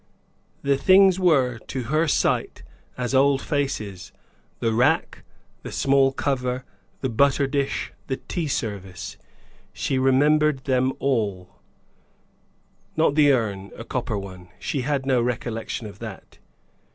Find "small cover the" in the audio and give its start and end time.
5.71-7.07